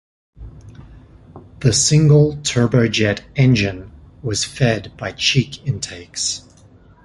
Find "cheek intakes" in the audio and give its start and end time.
5.11-6.41